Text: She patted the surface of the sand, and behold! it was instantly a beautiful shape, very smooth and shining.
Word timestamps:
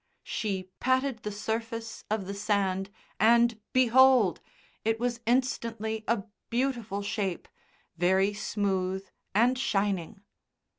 She 0.23 0.71
patted 0.79 1.21
the 1.21 1.31
surface 1.31 2.03
of 2.09 2.25
the 2.25 2.33
sand, 2.33 2.89
and 3.19 3.59
behold! 3.71 4.41
it 4.83 4.99
was 4.99 5.19
instantly 5.27 6.03
a 6.07 6.23
beautiful 6.49 7.03
shape, 7.03 7.47
very 7.97 8.33
smooth 8.33 9.05
and 9.35 9.59
shining. 9.59 10.21